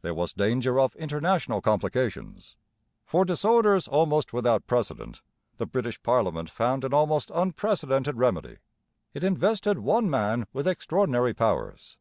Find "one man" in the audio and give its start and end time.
9.80-10.46